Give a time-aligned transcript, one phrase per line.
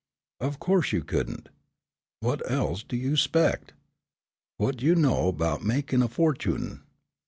[0.39, 1.49] "Of course you couldn't.
[2.23, 3.73] Whut else do you 'spect?
[4.57, 6.81] Whut you know 'bout mekin' a fortune?